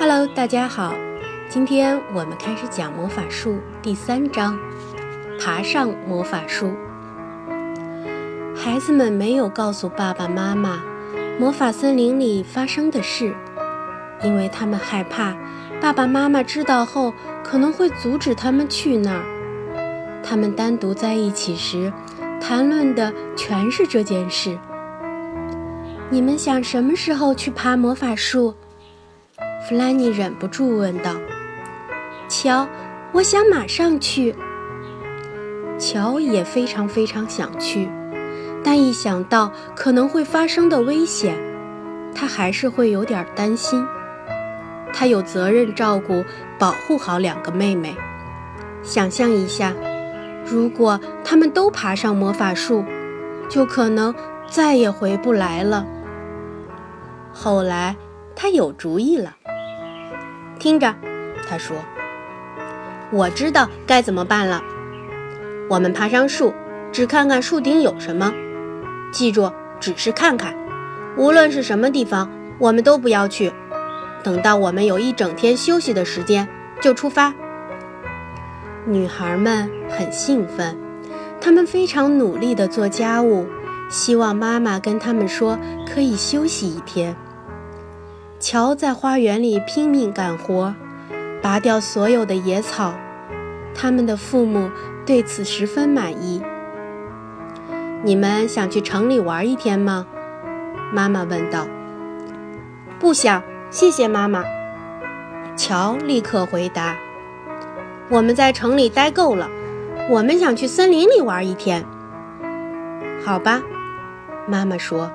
[0.00, 0.94] Hello，大家好，
[1.50, 4.58] 今天我们开始讲魔法树第三章，
[5.38, 6.72] 爬上魔法树。
[8.56, 10.82] 孩子们没有告诉爸爸妈妈
[11.38, 13.36] 魔法森林里发生的事，
[14.22, 15.36] 因为他们害怕
[15.82, 17.12] 爸爸妈妈知道后
[17.44, 19.22] 可能会阻止他们去那儿。
[20.24, 21.92] 他们单独在一起时，
[22.40, 24.58] 谈论的全是这件事。
[26.08, 28.54] 你们想什么时候去爬魔法树？
[29.70, 31.14] 弗兰妮忍不住问道
[32.28, 32.66] ：“乔，
[33.12, 34.34] 我想马上去。”
[35.78, 37.88] 乔也非常非常想去，
[38.64, 41.38] 但一想到可能会发生的危险，
[42.12, 43.86] 他还是会有点担心。
[44.92, 46.24] 他有责任照顾、
[46.58, 47.94] 保护好两个妹妹。
[48.82, 49.72] 想象一下，
[50.44, 52.84] 如果他们都爬上魔法树，
[53.48, 54.12] 就可能
[54.48, 55.86] 再也回不来了。
[57.32, 57.94] 后来，
[58.34, 59.36] 他有主意了。
[60.60, 60.94] 听着，
[61.48, 61.74] 他说
[63.10, 64.62] ：“我知道该怎么办了。
[65.70, 66.52] 我们爬上树，
[66.92, 68.30] 只看看树顶有什么。
[69.10, 70.54] 记住，只是看看，
[71.16, 73.50] 无论是什么地方，我们都不要去。
[74.22, 76.46] 等到我们有一整天休息的时间，
[76.82, 77.32] 就出发。”
[78.84, 80.76] 女孩们很兴奋，
[81.40, 83.46] 她们非常努力地做家务，
[83.88, 85.58] 希望妈妈跟她们说
[85.90, 87.16] 可以休息一天。
[88.40, 90.74] 乔在花园里拼命干活，
[91.42, 92.94] 拔掉所有的野草。
[93.74, 94.70] 他们的父母
[95.04, 96.42] 对此十分满意。
[98.02, 100.06] 你们想去城里玩一天吗？
[100.90, 101.66] 妈妈问道。
[102.98, 104.42] 不想，谢谢妈妈。
[105.54, 106.96] 乔立刻回答。
[108.08, 109.50] 我们在城里待够了，
[110.08, 111.84] 我们想去森林里玩一天。
[113.22, 113.60] 好吧，
[114.48, 115.10] 妈妈说。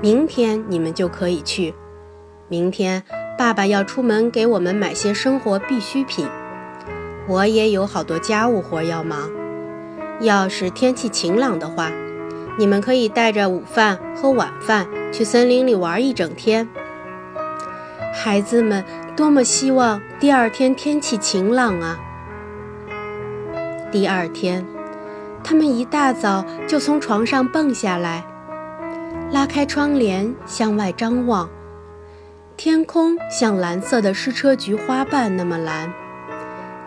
[0.00, 1.74] 明天你们就可以去。
[2.50, 3.04] 明天
[3.38, 6.26] 爸爸要出门给我们买些生活必需品，
[7.28, 9.30] 我也有好多家务活要忙。
[10.20, 11.92] 要是天气晴朗的话，
[12.58, 16.68] 你们可以带着午饭和晚饭去森林里玩一整天。
[18.12, 18.84] 孩子们
[19.16, 22.00] 多么希望第二天天气晴朗啊！
[23.92, 24.66] 第二天，
[25.44, 28.26] 他们一大早就从床上蹦下来。
[29.30, 31.48] 拉开窗帘，向外张望，
[32.62, 35.90] 天空像蓝色的矢车菊花瓣那么蓝。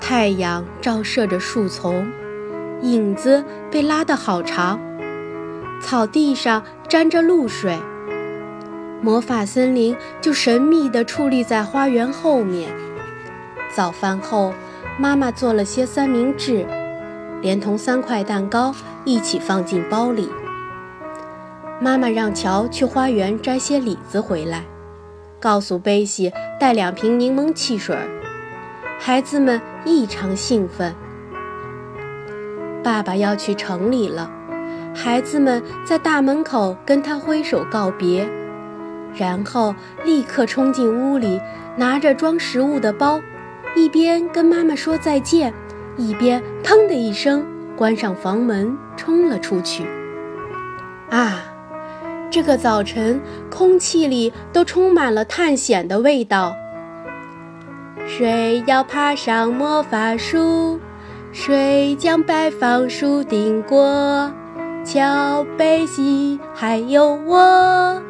[0.00, 2.10] 太阳照射着树丛，
[2.80, 4.80] 影子被拉得好长。
[5.82, 7.78] 草地上沾着露水。
[9.02, 12.70] 魔法森林就神秘地矗立在花园后面。
[13.70, 14.54] 早饭后，
[14.98, 16.66] 妈妈做了些三明治，
[17.42, 18.74] 连同三块蛋糕
[19.04, 20.30] 一起放进包里。
[21.78, 24.64] 妈妈让乔去花园摘些李子回来，
[25.40, 27.96] 告诉贝西带两瓶柠檬汽水。
[28.98, 30.94] 孩子们异常兴奋。
[32.82, 34.30] 爸爸要去城里了，
[34.94, 38.28] 孩子们在大门口跟他挥手告别，
[39.14, 41.40] 然后立刻冲进屋里，
[41.76, 43.20] 拿着装食物的包，
[43.76, 45.52] 一边跟妈妈说再见，
[45.96, 49.86] 一边“砰”的一声关上房门，冲了出去。
[51.10, 51.44] 啊！
[52.30, 56.54] 这个早晨，空气里都充满了探险的味道。
[58.06, 60.78] 谁要爬上魔法树？
[61.32, 64.30] 谁将拜访树顶过？
[64.84, 68.02] 乔贝西还有我。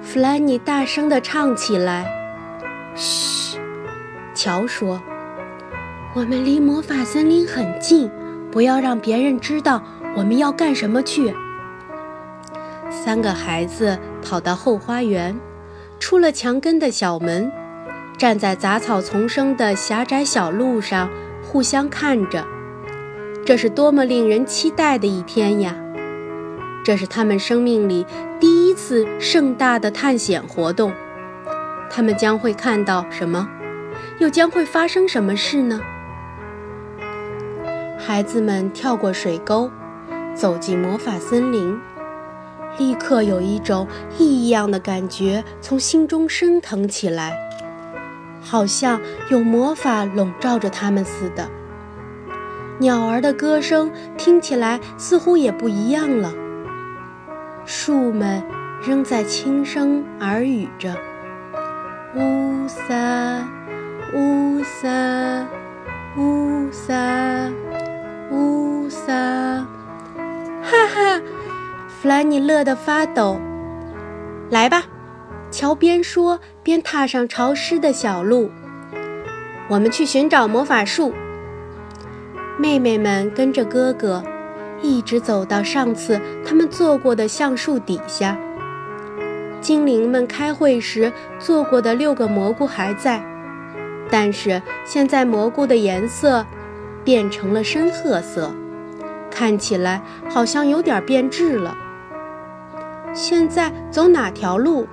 [0.00, 2.06] 弗兰尼大声地唱起来。
[2.94, 3.58] 嘘，
[4.34, 5.00] 乔说
[6.14, 8.10] ：“我们离魔法森林很近，
[8.50, 9.82] 不要让别人知道
[10.16, 11.34] 我们要干什么去。”
[13.04, 15.36] 三个孩子跑到后花园，
[15.98, 17.50] 出了墙根的小门，
[18.16, 21.10] 站在杂草丛生的狭窄小路上，
[21.42, 22.46] 互相看着。
[23.44, 25.74] 这是多么令人期待的一天呀！
[26.84, 28.06] 这是他们生命里
[28.38, 30.92] 第一次盛大的探险活动。
[31.90, 33.48] 他们将会看到什么？
[34.20, 35.80] 又将会发生什么事呢？
[37.98, 39.68] 孩子们跳过水沟，
[40.36, 41.76] 走进魔法森林。
[42.78, 43.86] 立刻有一种
[44.18, 47.36] 异样的感觉从心中升腾起来，
[48.40, 51.48] 好像有魔法笼罩着他们似的。
[52.78, 56.32] 鸟儿的歌声听起来似乎也不一样了。
[57.64, 58.42] 树们
[58.84, 60.96] 仍在轻声耳语着
[62.16, 63.46] ：“乌萨，
[64.14, 65.46] 乌萨，
[66.16, 67.50] 乌萨，
[68.30, 69.12] 乌萨。”
[70.64, 71.20] 哈哈。
[72.02, 73.38] 弗兰妮乐得发抖。
[74.50, 74.82] 来吧，
[75.52, 78.50] 乔边说边踏上潮湿的小路。
[79.68, 81.14] 我们去寻找魔法树。
[82.58, 84.20] 妹妹们跟着哥哥，
[84.82, 88.36] 一直走到上次他们坐过的橡树底下。
[89.60, 93.22] 精灵们开会时做过的六个蘑菇还在，
[94.10, 96.44] 但是现在蘑菇的颜色
[97.04, 98.50] 变成了深褐色，
[99.30, 101.76] 看起来好像有点变质了。
[103.14, 104.86] 现在走哪条路？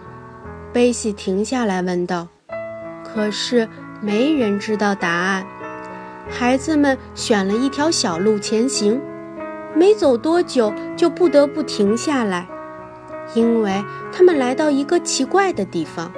[0.73, 2.27] 贝西停下来问道。
[3.03, 3.67] 可是
[4.01, 5.45] 没人知道答案。
[6.29, 9.01] 孩子们选了一条小路前行，
[9.73, 12.47] 没走多久就不得不停下来。
[13.33, 16.11] 因为他们来到一个奇怪的地方，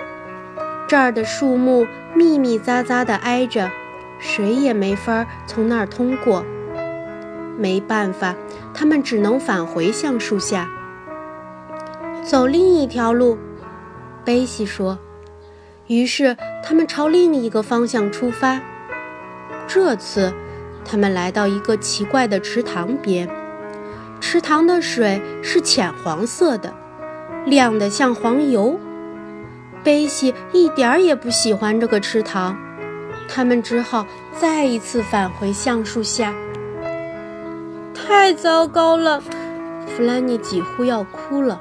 [0.87, 3.69] 这儿的树木密密匝匝地挨着，
[4.19, 6.43] 谁也没法从那儿通过。
[7.57, 8.35] 没办法，
[8.73, 10.67] 他们只能返回橡树下，
[12.23, 13.37] 走另一条路。
[14.23, 14.97] 贝西说。
[15.87, 18.61] 于是他们朝另一个方向出发。
[19.67, 20.31] 这次，
[20.85, 23.29] 他们来到一个奇怪的池塘边，
[24.21, 26.73] 池塘的水是浅黄色的。
[27.45, 28.79] 亮得像黄油，
[29.83, 32.57] 贝西一点儿也不喜欢这个池塘，
[33.27, 34.05] 他们只好
[34.39, 36.33] 再一次返回橡树下。
[37.93, 41.59] 太糟糕了，弗兰妮几乎要哭了。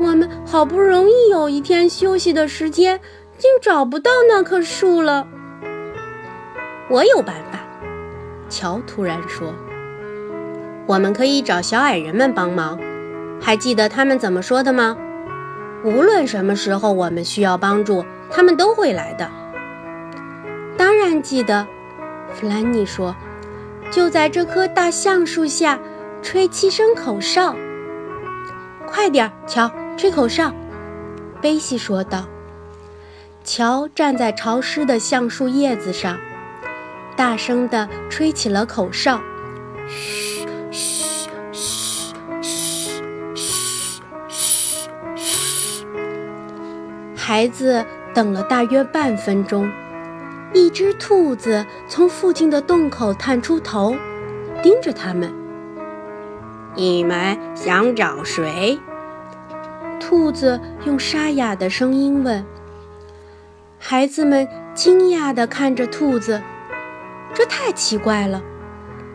[0.00, 2.98] 我们好不容易有一天休息的时间，
[3.36, 5.28] 竟找不到那棵树了。
[6.88, 7.58] 我有办法，
[8.48, 9.52] 乔突然说
[10.88, 12.80] ：“我们可以找小矮人们帮忙。”
[13.38, 14.96] 还记得他们怎么说的吗？
[15.84, 19.30] 无论什么时候我们需要帮助，他们都会来的。
[20.78, 21.66] 当然记得，
[22.32, 23.14] 弗兰妮说
[23.92, 25.78] ：“就在这棵大橡树下，
[26.22, 27.54] 吹七声口哨。”
[28.86, 29.70] 快点，乔，
[30.00, 30.50] 吹口哨！
[31.42, 32.26] 贝西说道。
[33.44, 36.18] 乔站在潮湿的橡树叶子上，
[37.16, 39.20] 大声地吹起了口哨。
[39.90, 40.46] 嘘。
[47.14, 49.70] 孩子等了大约半分钟，
[50.54, 53.94] 一只兔子从附近的洞口探出头，
[54.62, 55.30] 盯着他们。
[56.74, 58.80] 你们想找谁？
[60.10, 62.44] 兔子用沙哑的声音问。
[63.78, 66.42] 孩子们惊讶地看着兔子，
[67.32, 68.42] 这太奇怪了，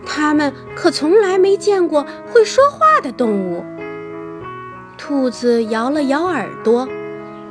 [0.05, 3.65] 他们可从来没见过会说话的动物。
[4.97, 6.87] 兔子摇了摇耳朵。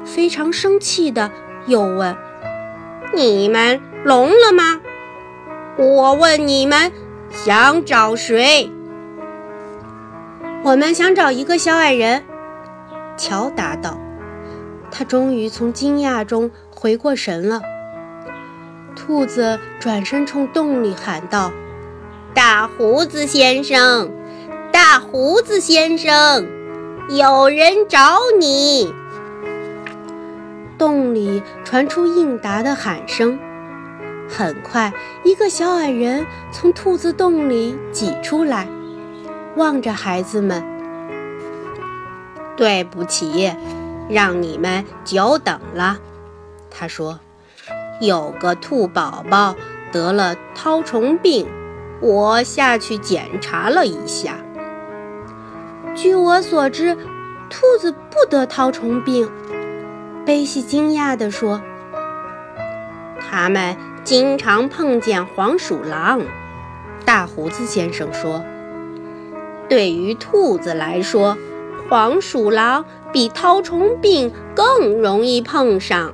[0.07, 1.31] 非常生气的
[1.67, 2.15] 又问
[3.15, 4.81] ：“你们聋了吗？
[5.79, 6.93] 我问你们，
[7.31, 8.71] 想找谁？”
[10.65, 12.25] 我们想找一个小矮人。”
[13.17, 13.99] 乔答道。
[14.91, 17.61] 他终于从惊讶中回过神了。
[18.95, 21.51] 兔子转身冲洞里喊道
[22.33, 24.11] ：“大胡子先生，
[24.73, 26.47] 大胡子先生，
[27.11, 28.95] 有人找你。”
[30.79, 33.39] 洞里传出应答的喊声，
[34.29, 34.93] 很快，
[35.25, 38.69] 一个小矮人从兔子洞里挤出来，
[39.57, 40.63] 望着孩子们
[42.57, 43.53] ：“对不起，
[44.09, 45.99] 让你们久等了。”
[46.71, 47.21] 他说
[48.01, 49.55] ：“有个兔宝宝
[49.93, 51.47] 得了绦虫病，
[52.01, 54.37] 我下去检查了一下。
[55.95, 56.97] 据我所知，
[57.49, 59.31] 兔子不得绦虫病。”
[60.27, 61.61] 贝西惊讶地说
[63.31, 66.23] ：“他们经常碰见黄鼠狼。”
[67.05, 68.43] 大胡子先生说
[69.69, 71.37] ：“对于兔子来说，
[71.89, 76.13] 黄鼠狼比绦虫病更容易碰上。”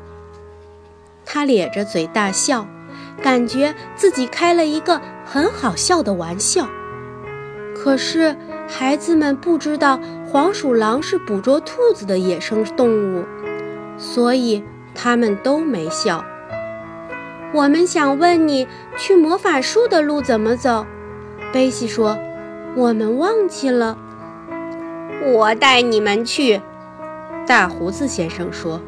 [1.24, 2.66] 他咧着嘴大笑，
[3.22, 6.66] 感觉自己开了一个很好笑的玩笑。
[7.74, 8.36] 可是
[8.68, 13.24] 孩子们不知道黄鼠狼是捕捉兔子的野生动物。
[13.96, 16.24] 所以他们都没笑。
[17.52, 20.86] 我们想问你，去魔法树的路怎么走？
[21.52, 22.16] 贝西说
[22.74, 23.98] ：“我们忘记了。”
[25.22, 26.60] 我带你们去。”
[27.46, 28.80] 大胡子先生说：“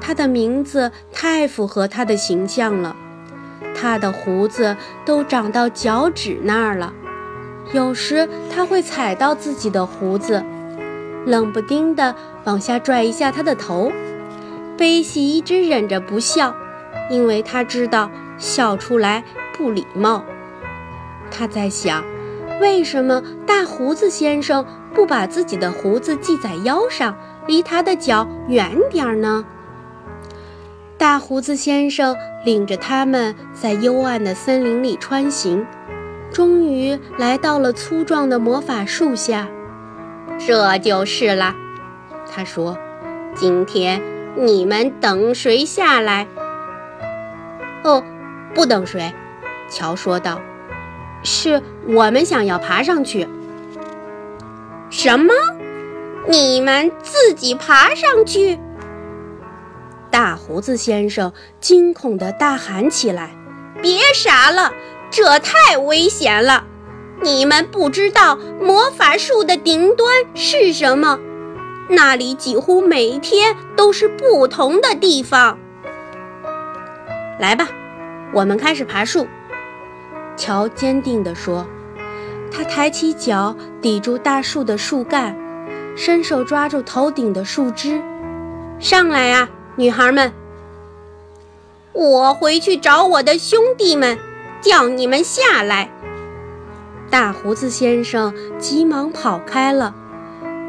[0.00, 2.96] 他的名字太符合他的形象了。
[3.74, 6.92] 他的胡子都长到脚趾那儿了，
[7.72, 10.42] 有时他会踩到自己的胡子，
[11.24, 13.92] 冷不丁地往下拽一下他的头。”
[14.76, 16.54] 贝西一直忍着不笑，
[17.10, 19.24] 因为他知道笑出来
[19.56, 20.22] 不礼貌。
[21.30, 22.04] 他在想，
[22.60, 29.44] 为什么大胡子先生不把自己的胡子系在腰上，离他的脚远点儿呢？
[30.98, 35.66] 大胡子先生领着他们在幽暗的森林里穿行，
[36.32, 39.48] 终于来到了粗壮的魔法树下。
[40.38, 41.54] 这就是了，
[42.30, 42.78] 他说
[43.36, 44.00] ：“今天
[44.36, 46.26] 你们等谁下来？”
[47.84, 48.02] 哦，
[48.54, 49.12] 不等谁，
[49.68, 50.40] 乔说道
[51.22, 53.26] ：“是我们想要爬上去。”
[54.90, 55.32] 什么？
[56.28, 58.58] 你们自己爬上去？
[60.10, 63.30] 大胡子先生惊恐地大喊起来
[63.82, 64.72] ：“别傻了，
[65.10, 66.64] 这太危险了！
[67.22, 71.18] 你们不知道魔法树的顶端是什么？
[71.88, 75.58] 那里几乎每天都是不同的地方。
[77.38, 77.68] 来吧，
[78.32, 79.26] 我们开始爬树。”
[80.36, 81.66] 乔坚定地说。
[82.50, 85.36] 他抬起脚抵住大树的树干，
[85.96, 88.02] 伸手抓住头顶的树枝。
[88.78, 90.32] “上来啊！”女孩们，
[91.92, 94.18] 我回去找我的兄弟们，
[94.60, 95.90] 叫你们下来。
[97.10, 99.94] 大胡子先生急忙跑开了，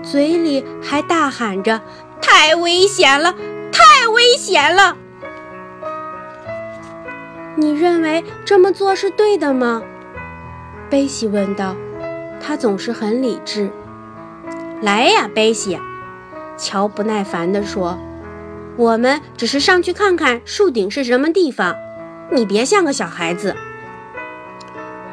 [0.03, 1.81] 嘴里还大喊着
[2.21, 3.33] ：“太危险了，
[3.71, 4.97] 太危险了！”
[7.55, 9.81] 你认为这么做是对的吗？
[10.89, 11.75] 贝西问道。
[12.39, 13.69] 他总是很理智。
[14.81, 15.79] 来呀，贝西，
[16.55, 17.97] 乔不耐烦地说。
[18.75, 21.75] 我们只是上去看看树顶是什么地方，
[22.31, 23.55] 你别像个小孩子。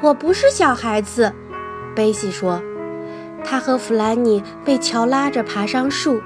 [0.03, 1.33] 我不是小孩子，
[1.95, 2.63] 贝西说。
[3.43, 6.21] 他和弗兰尼被乔拉着爬上树，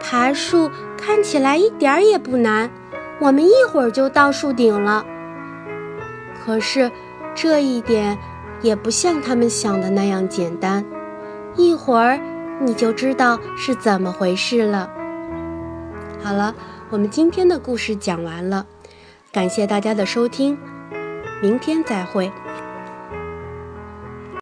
[0.00, 2.70] 爬树看起来一点儿也不难，
[3.20, 5.04] 我们一会儿就到树顶了。
[6.42, 6.90] 可是
[7.34, 8.18] 这一点
[8.62, 10.84] 也不像他们想的那样简单，
[11.56, 12.20] 一会儿
[12.60, 14.90] 你就知道是怎么回事了。
[16.22, 16.54] 好了，
[16.90, 18.66] 我们今天的故事讲完了，
[19.32, 20.58] 感谢大家的收听，
[21.40, 22.30] 明天再会。